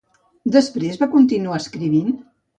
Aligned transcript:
Després 0.55 0.97
va 1.03 1.09
continuar 1.13 1.61
escrivint? 1.61 2.11